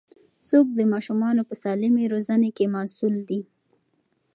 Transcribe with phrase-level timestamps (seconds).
[0.49, 3.41] څوک د ماشومانو په سالمې روزنې کې مسوول دي؟